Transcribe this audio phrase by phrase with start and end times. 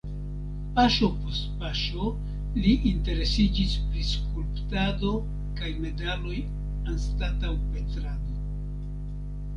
[0.77, 2.07] Paŝo post paŝo
[2.63, 5.13] li interesiĝis pri skulptado
[5.61, 6.41] kaj medaloj
[6.95, 8.39] anstataŭ pentrado.